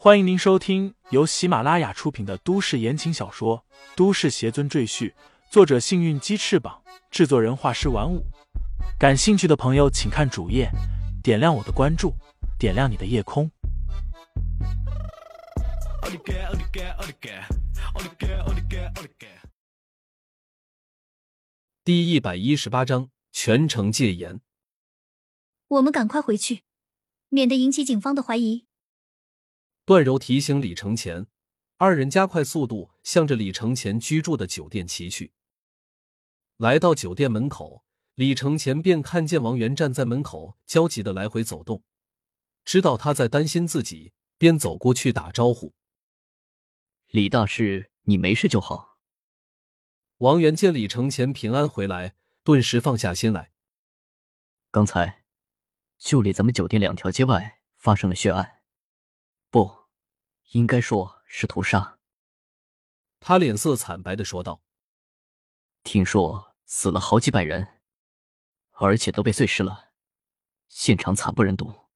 [0.00, 3.64] 欢迎您收听由喜马拉雅出品的都市言情小说
[3.96, 5.10] 《都市邪尊赘婿》，
[5.50, 8.24] 作者：幸运鸡翅膀，制作人：画师玩五。
[8.96, 10.70] 感兴趣的朋友，请看主页，
[11.20, 12.14] 点亮我的关注，
[12.60, 13.50] 点亮你的夜空。
[21.82, 24.40] 第一百一十八章，全城戒严。
[25.66, 26.62] 我们赶快回去，
[27.30, 28.67] 免得引起警方的怀疑。
[29.88, 31.26] 段柔提醒李承前，
[31.78, 35.32] 二人加快速度，向着李承前居住的酒店骑去。
[36.58, 41.82] 来到酒店门口，李承前便看见王源站在门口，焦急的来回走动，
[42.66, 45.72] 知道他在担心自己，便走过去打招呼
[47.08, 48.98] ：“李大师，你没事就好。”
[50.18, 52.14] 王源见李承前平安回来，
[52.44, 53.52] 顿时放下心来。
[54.70, 55.24] 刚才，
[55.96, 58.56] 就离咱们酒店两条街外发生了血案。
[59.50, 59.77] 不，
[60.52, 61.98] 应该说是屠杀。
[63.20, 64.62] 他脸色惨白的说道
[65.82, 67.80] ：“听说死了好几百人，
[68.72, 69.90] 而且都被碎尸了，
[70.68, 71.88] 现场惨不忍睹。”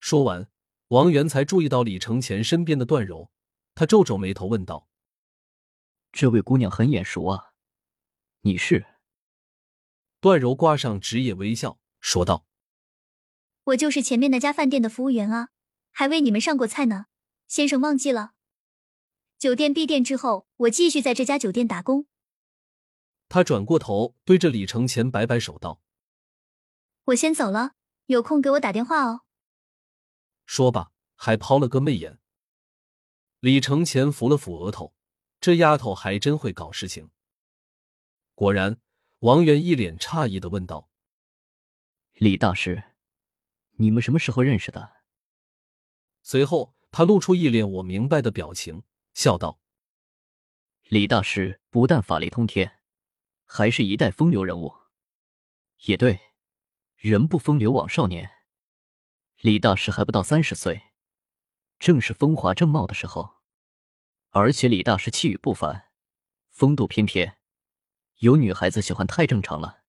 [0.00, 0.50] 说完，
[0.88, 3.30] 王源才注意到李承前身边的段柔，
[3.74, 4.88] 他皱皱眉头问道
[6.12, 7.52] ：“这位姑娘很眼熟啊，
[8.40, 8.86] 你是？”
[10.20, 12.46] 段柔挂上职业微笑说道
[13.64, 15.50] ：“我就是前面那家饭店的服务员啊。”
[15.92, 17.06] 还为你们上过菜呢，
[17.50, 18.34] 先生忘记了。
[19.36, 22.06] 酒店闭店之后，我继续在这家酒店打工。
[23.28, 25.82] 他转过头对着李承前摆摆手道
[27.06, 27.72] ：“我先走了，
[28.06, 29.22] 有空给我打电话哦。”
[30.46, 32.20] 说罢，还抛了个媚眼。
[33.40, 34.94] 李承前扶了扶额头，
[35.40, 37.10] 这丫头还真会搞事情。
[38.36, 38.80] 果然，
[39.18, 40.88] 王源一脸诧异的问道
[42.14, 42.84] ：“李大师，
[43.72, 44.98] 你们什么时候认识的？”
[46.22, 48.82] 随后，他露出一脸我明白的表情，
[49.14, 49.60] 笑道
[50.88, 52.80] ：“李大师不但法力通天，
[53.44, 54.74] 还是一代风流人物。
[55.84, 56.20] 也对，
[56.96, 58.30] 人不风流枉少年。
[59.38, 60.82] 李大师还不到三十岁，
[61.78, 63.36] 正是风华正茂的时候。
[64.30, 65.90] 而且李大师气宇不凡，
[66.50, 67.38] 风度翩翩，
[68.16, 69.84] 有女孩子喜欢太正常了。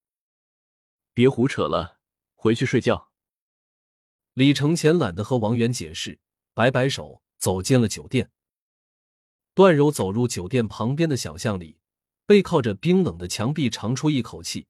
[1.14, 2.00] 别胡扯了，
[2.36, 3.12] 回去睡觉。”
[4.34, 6.22] 李承前懒得和王源解释，
[6.54, 8.32] 摆摆手，走进了酒店。
[9.54, 11.78] 段柔走入酒店旁边的小巷里，
[12.26, 14.68] 背靠着冰冷的墙壁，长出一口气。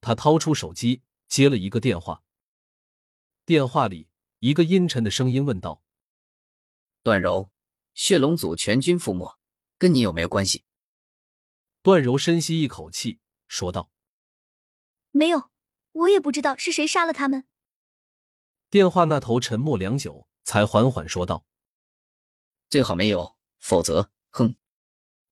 [0.00, 2.22] 他掏出手机，接了一个电话。
[3.44, 4.08] 电话里，
[4.40, 5.82] 一个阴沉的声音问道
[7.02, 7.50] ：“段柔，
[7.94, 9.38] 血龙组全军覆没，
[9.78, 10.64] 跟你有没有关系？”
[11.82, 13.90] 段柔深吸一口气，说道
[15.10, 15.50] ：“没有，
[15.92, 17.44] 我也不知道是谁杀了他们。”
[18.70, 21.46] 电话那头沉默良久，才缓缓说道
[22.68, 24.56] ：“最好没有，否则，哼。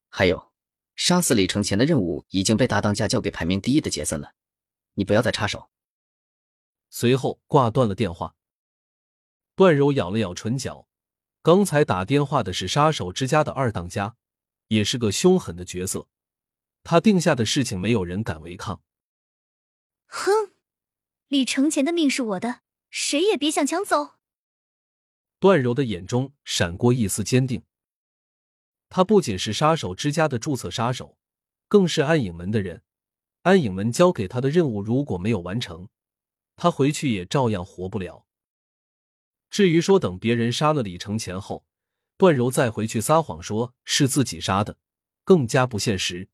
[0.08, 0.52] 还有，
[0.96, 4.34] 杀死李承前的任务已经被大当家交给排名第一的杰森了，
[4.94, 5.70] 你不要再插手。”
[6.90, 8.34] 随后挂断了电话。
[9.54, 10.88] 段柔咬了咬唇角，
[11.42, 14.16] 刚才打电话的是杀手之家的二当家，
[14.68, 16.08] 也是个凶狠的角色。
[16.82, 18.82] 他定下的事情，没有人敢违抗。
[20.06, 20.52] 哼，
[21.28, 22.62] 李承前的命是我的。
[22.88, 24.19] 谁也别想抢走！
[25.40, 27.64] 段柔的眼中闪过一丝坚定。
[28.90, 31.16] 他不仅是杀手之家的注册杀手，
[31.66, 32.82] 更是暗影门的人。
[33.42, 35.88] 暗影门交给他的任务如果没有完成，
[36.56, 38.26] 他回去也照样活不了。
[39.48, 41.64] 至于说等别人杀了李承前后，
[42.18, 44.76] 段柔再回去撒谎说是自己杀的，
[45.24, 46.28] 更加不现实。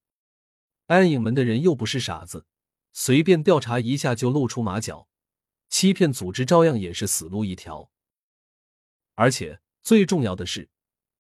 [0.87, 2.45] 暗影门的人又不是傻子，
[2.93, 5.07] 随便调查一下就露出马脚。
[5.69, 7.91] 欺骗组织照样也是死路一条，
[9.17, 10.69] 而且最重要的是，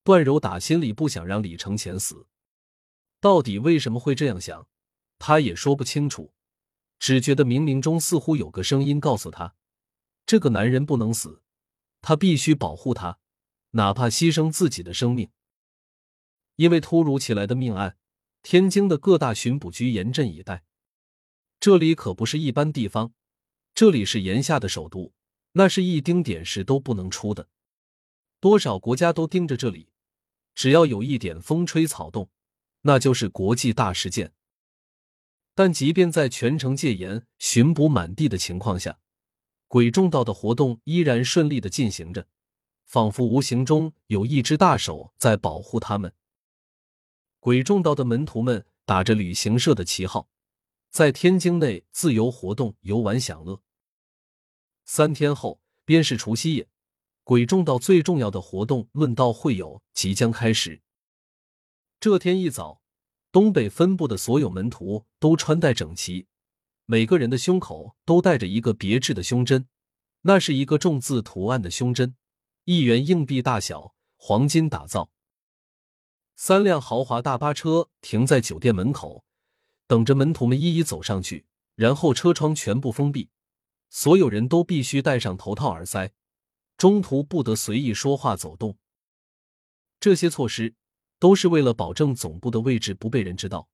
[0.05, 2.27] 段柔打心里不想让李承前死。
[3.21, 4.69] 到底为什么会这样想，
[5.19, 6.33] 他也说不清楚，
[6.99, 9.55] 只觉得冥冥中似乎有个声音告诉他，
[10.25, 11.43] 这个男人不能死，
[12.03, 13.19] 他必须保护他，
[13.71, 15.31] 哪怕牺牲自己的生命。
[16.57, 17.97] 因为突如其来的命案，
[18.43, 20.65] 天津的各大巡捕局严阵以待，
[21.59, 23.15] 这里可不是一般地方。
[23.75, 25.13] 这里是炎夏的首都，
[25.53, 27.49] 那是一丁点事都不能出的。
[28.47, 29.89] 多少国家都盯着这里，
[30.55, 32.31] 只要有一点风吹草动，
[32.83, 34.35] 那就是国际大事件。
[35.53, 39.01] 但即便在全城戒严、巡捕满地的情况下，
[39.67, 42.29] 鬼众道的活动依然顺利的进行着，
[42.85, 46.15] 仿佛无形中有一只大手在保护他们。
[47.41, 50.31] 鬼众道的门徒们打着旅行社的旗号，
[50.91, 53.61] 在天津内自由活动、游玩享乐。
[54.85, 56.69] 三天后便是除夕夜，
[57.27, 60.81] 鬼众道最重要的活动——论道会友即将开始。
[61.99, 62.81] 这天一早，
[63.33, 66.29] 东北分部的所有门徒都穿戴整齐，
[66.85, 69.67] 每个人的胸口都带着一个别致的胸针，
[70.21, 72.15] 那是一个重字图案的胸针，
[72.63, 75.11] 一元硬币大小，黄金打造。
[76.37, 79.25] 三辆豪华大巴车停在酒店门口，
[79.89, 83.31] 等着门徒们一一走上去，然后车窗全部封闭，
[83.91, 86.13] 所有人都必须戴上头套、耳塞。
[86.77, 88.77] 中途不得随意说话、走动。
[89.99, 90.75] 这些措施
[91.19, 93.69] 都是为了保证总部的位置不被人知道。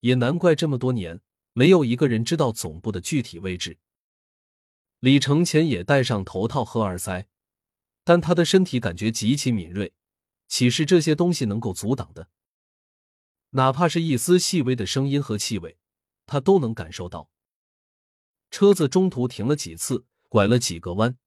[0.00, 1.20] 也难怪这么多年
[1.52, 3.78] 没有一个人知道总部的具体位置。
[5.00, 7.28] 李承前也戴上头套和耳塞，
[8.04, 9.92] 但他的身体感觉极其敏锐，
[10.48, 12.28] 岂是这些东西能够阻挡的？
[13.50, 15.78] 哪怕是一丝细微的声音和气味，
[16.24, 17.30] 他都能感受到。
[18.50, 21.18] 车子中途停了几次，拐了几个弯。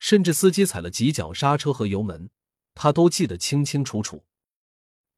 [0.00, 2.30] 甚至司机踩了几脚刹车和油门，
[2.74, 4.24] 他都记得清清楚楚。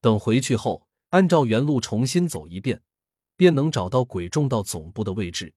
[0.01, 2.83] 等回去后，按照原路重新走一遍，
[3.37, 5.55] 便能找到鬼众道总部的位置。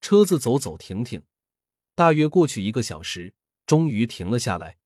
[0.00, 1.24] 车子走走停停，
[1.94, 3.34] 大约过去一个小时，
[3.66, 4.78] 终于停了下来。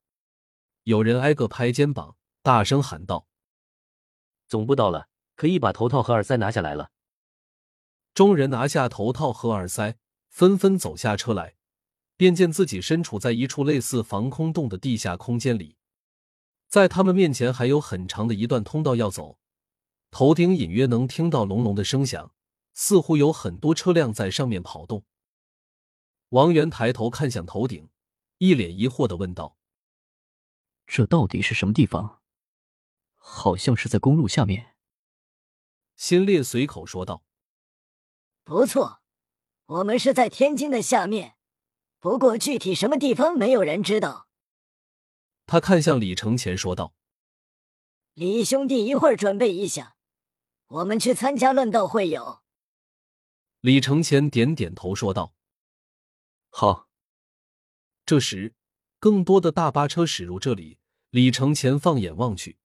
[0.84, 3.28] 有人挨个拍肩膀，大声喊道
[4.48, 6.90] ：“总部到了，可以把头套和耳塞拿下来了。”
[8.14, 9.98] 众人拿下头套和耳塞，
[10.30, 11.56] 纷纷走下车来。
[12.20, 15.78] 便见自己身处在一处类似防空洞的地下空间里，
[16.68, 19.38] 在他们面前还有很长的一段通道要走，
[20.10, 22.34] 头顶隐约能听到隆隆的声响，
[22.74, 25.06] 似乎有很多车辆在上面跑动。
[26.28, 27.88] 王源抬头看向头顶，
[28.36, 29.56] 一脸疑惑的问道
[30.86, 32.20] ：“这到底是什么地方？
[33.16, 34.74] 好像是在公路下面。”
[35.96, 37.24] 新烈随口说道
[38.44, 39.00] ：“不错，
[39.64, 41.36] 我们是在天津的下面。”
[42.00, 44.26] 不过具体什么地方没有人知道。
[45.46, 46.94] 他看向李承前说道
[48.14, 49.96] ：“李兄弟，一会儿准备一下，
[50.68, 52.40] 我们去参加论道会友。”
[53.60, 55.34] 李承前点点头说道
[56.48, 56.88] ：“好。”
[58.06, 58.54] 这时，
[58.98, 60.78] 更多的大巴车驶入这里。
[61.10, 62.56] 李承前放眼望去，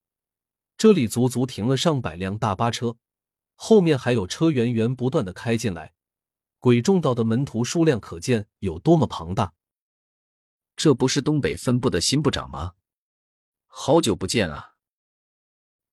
[0.78, 2.96] 这里足足停了上百辆大巴车，
[3.56, 5.95] 后面还有车源源不断的开进来。
[6.66, 9.54] 鬼众道的门徒数量可见有多么庞大。
[10.76, 12.74] 这不是东北分部的新部长吗？
[13.68, 14.74] 好久不见啊！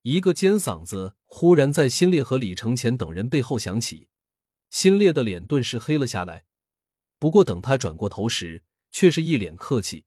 [0.00, 4.08] 一个尖嗓子忽然在新烈和李承前等人背后响起，
[4.70, 6.46] 新烈的脸顿时黑了下来。
[7.18, 10.06] 不过等他转过头时，却是一脸客气：“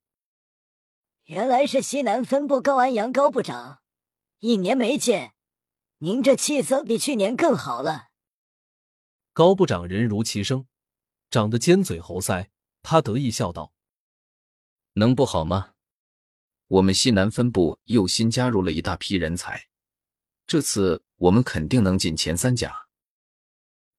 [1.25, 3.81] 原来是西南分部高安阳高部长，
[4.39, 5.35] 一年没见，
[5.99, 8.07] 您这气色比去年更好了。”
[9.35, 10.65] 高部长人如其声，
[11.29, 12.47] 长得尖嘴猴腮。
[12.81, 13.73] 他得意笑道
[14.95, 15.73] ：“能不好吗？
[16.67, 19.67] 我们西南分部又新加入了一大批人才，
[20.47, 22.87] 这次我们肯定能进前三甲。”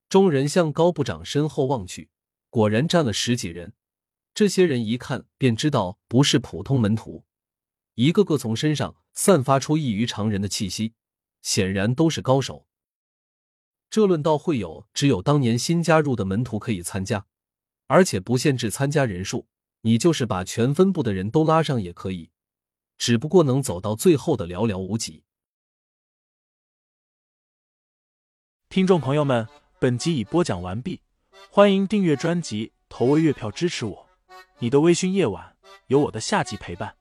[0.09, 2.09] 众人向高部长身后望去，
[2.49, 3.75] 果然站了十几人。
[4.33, 7.27] 这些人一看便知道不是普通门徒，
[7.93, 10.95] 一个个从身上散发出异于常人的气息，
[11.43, 12.67] 显然都是高手。
[13.97, 17.25] 这论道会有只有当年新加入的门徒可以参加，
[17.87, 19.47] 而且不限制参加人数，
[19.81, 22.29] 你就是把全分部的人都拉上也可以，
[22.99, 25.25] 只不过能走到最后的寥寥无几。
[28.69, 31.01] 听众朋友们，本集已播讲完毕，
[31.51, 34.07] 欢迎订阅专辑，投喂月票支持我。
[34.59, 35.57] 你的微醺夜晚，
[35.87, 36.99] 有我的下集陪伴。